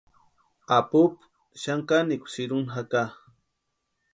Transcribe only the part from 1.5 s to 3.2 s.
xani kanikwa sïrhuni jaka.